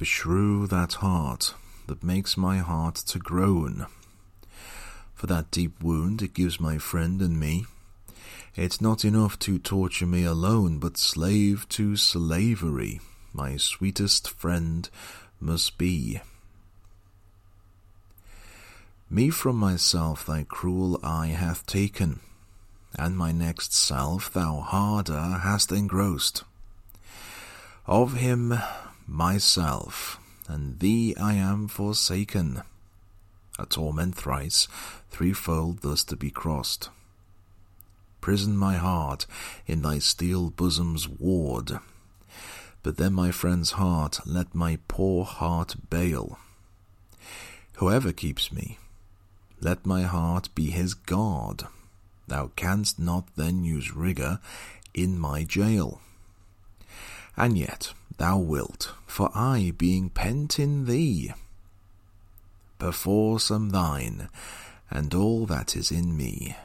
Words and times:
beshrew 0.00 0.66
that 0.66 0.94
heart 0.94 1.52
that 1.86 2.02
makes 2.02 2.34
my 2.34 2.56
heart 2.56 2.94
to 2.94 3.18
groan. 3.18 3.86
For 5.12 5.26
that 5.26 5.50
deep 5.50 5.82
wound 5.82 6.22
it 6.22 6.32
gives 6.32 6.58
my 6.58 6.78
friend 6.78 7.20
and 7.20 7.38
me, 7.38 7.66
it's 8.56 8.80
not 8.80 9.04
enough 9.04 9.38
to 9.40 9.58
torture 9.58 10.06
me 10.06 10.24
alone, 10.24 10.78
but 10.78 10.96
slave 10.96 11.68
to 11.70 11.96
slavery, 11.96 13.02
my 13.34 13.58
sweetest 13.58 14.30
friend 14.30 14.88
must 15.38 15.76
be. 15.76 16.22
Me 19.10 19.28
from 19.28 19.56
myself 19.56 20.24
thy 20.24 20.44
cruel 20.44 20.98
eye 21.02 21.26
hath 21.26 21.66
taken, 21.66 22.20
and 22.98 23.18
my 23.18 23.32
next 23.32 23.74
self 23.74 24.32
thou 24.32 24.60
harder 24.60 25.40
hast 25.42 25.70
engrossed. 25.70 26.44
Of 27.86 28.14
him 28.14 28.54
myself, 29.10 30.20
and 30.46 30.78
thee 30.78 31.14
I 31.20 31.34
am 31.34 31.66
forsaken, 31.66 32.62
a 33.58 33.66
torment 33.66 34.14
thrice, 34.14 34.68
threefold 35.10 35.80
thus 35.82 36.04
to 36.04 36.16
be 36.16 36.30
crossed. 36.30 36.90
Prison 38.20 38.56
my 38.56 38.76
heart 38.76 39.26
in 39.66 39.82
thy 39.82 39.98
steel 39.98 40.50
bosom's 40.50 41.08
ward, 41.08 41.80
but 42.82 42.96
then 42.98 43.12
my 43.12 43.30
friend's 43.30 43.72
heart 43.72 44.20
let 44.24 44.54
my 44.54 44.78
poor 44.86 45.24
heart 45.24 45.74
bail. 45.90 46.38
Whoever 47.74 48.12
keeps 48.12 48.52
me, 48.52 48.78
let 49.60 49.84
my 49.84 50.02
heart 50.02 50.54
be 50.54 50.70
his 50.70 50.94
guard. 50.94 51.64
Thou 52.28 52.52
canst 52.54 52.98
not 52.98 53.26
then 53.36 53.64
use 53.64 53.92
rigour 53.92 54.38
in 54.94 55.18
my 55.18 55.42
jail. 55.42 56.00
And 57.36 57.58
yet 57.58 57.92
thou 58.18 58.38
wilt, 58.38 58.92
for 59.10 59.30
I, 59.34 59.72
being 59.76 60.08
pent 60.08 60.58
in 60.58 60.86
thee, 60.86 61.32
perforce 62.78 63.50
am 63.50 63.70
thine, 63.70 64.28
and 64.90 65.12
all 65.14 65.46
that 65.46 65.76
is 65.76 65.90
in 65.90 66.16
me 66.16 66.56